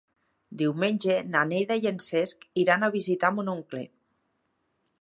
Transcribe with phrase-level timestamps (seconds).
[0.59, 3.85] Diumenge na Neida i en Cesc iran a visitar mon oncle.